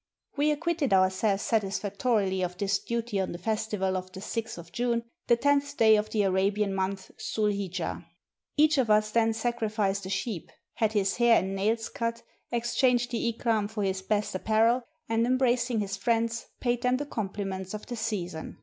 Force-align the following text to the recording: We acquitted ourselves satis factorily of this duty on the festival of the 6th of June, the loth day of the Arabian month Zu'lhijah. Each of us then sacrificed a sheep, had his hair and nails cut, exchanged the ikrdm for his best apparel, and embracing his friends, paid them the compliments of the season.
We 0.35 0.49
acquitted 0.49 0.93
ourselves 0.93 1.43
satis 1.43 1.79
factorily 1.79 2.43
of 2.43 2.57
this 2.57 2.79
duty 2.79 3.19
on 3.19 3.33
the 3.33 3.37
festival 3.37 3.95
of 3.95 4.11
the 4.13 4.19
6th 4.19 4.57
of 4.57 4.71
June, 4.71 5.03
the 5.27 5.37
loth 5.45 5.77
day 5.77 5.95
of 5.95 6.09
the 6.09 6.23
Arabian 6.23 6.73
month 6.73 7.11
Zu'lhijah. 7.19 8.03
Each 8.57 8.79
of 8.79 8.89
us 8.89 9.11
then 9.11 9.31
sacrificed 9.31 10.07
a 10.07 10.09
sheep, 10.09 10.49
had 10.73 10.93
his 10.93 11.17
hair 11.17 11.37
and 11.37 11.55
nails 11.55 11.87
cut, 11.87 12.23
exchanged 12.51 13.11
the 13.11 13.31
ikrdm 13.31 13.69
for 13.69 13.83
his 13.83 14.01
best 14.01 14.33
apparel, 14.33 14.81
and 15.07 15.23
embracing 15.27 15.81
his 15.81 15.97
friends, 15.97 16.47
paid 16.59 16.81
them 16.81 16.97
the 16.97 17.05
compliments 17.05 17.75
of 17.75 17.85
the 17.85 17.95
season. 17.95 18.57